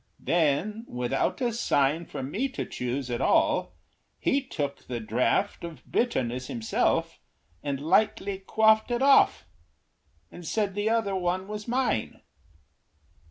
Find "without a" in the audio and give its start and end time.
0.87-1.53